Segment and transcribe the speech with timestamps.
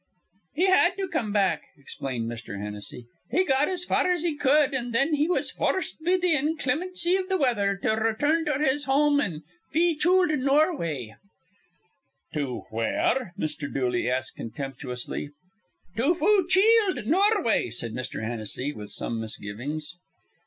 [0.55, 2.59] "He had to come back," explained Mr.
[2.59, 3.05] Hennessy.
[3.29, 7.17] "He got as far as he cud, an' thin he was foorced be th' inclimincy
[7.19, 11.17] iv th' weather to return to his home in Feechoold, Norway."
[12.33, 13.71] "To where?" Mr.
[13.71, 15.29] Dooley asked contemptuously.
[15.97, 18.23] "To Foocheeld, Norway," said Mr.
[18.23, 19.97] Hennessy, with some misgivings.